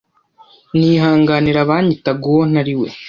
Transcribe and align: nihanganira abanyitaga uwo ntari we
nihanganira 0.77 1.59
abanyitaga 1.61 2.23
uwo 2.31 2.43
ntari 2.51 2.73
we 2.79 2.87